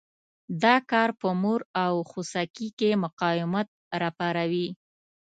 [0.63, 3.67] دا کار په مور او خوسکي کې مقاومت
[4.01, 4.67] را پاروي.